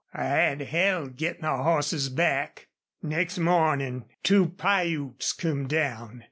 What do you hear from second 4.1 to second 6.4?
two Piutes come down.